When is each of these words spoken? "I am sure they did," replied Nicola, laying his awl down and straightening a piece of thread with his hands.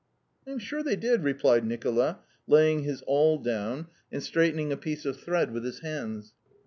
"I 0.47 0.49
am 0.49 0.57
sure 0.57 0.81
they 0.81 0.95
did," 0.95 1.21
replied 1.21 1.63
Nicola, 1.63 2.21
laying 2.47 2.79
his 2.79 3.03
awl 3.05 3.37
down 3.37 3.85
and 4.11 4.23
straightening 4.23 4.71
a 4.71 4.75
piece 4.77 5.05
of 5.05 5.19
thread 5.21 5.51
with 5.51 5.63
his 5.63 5.81
hands. 5.81 6.33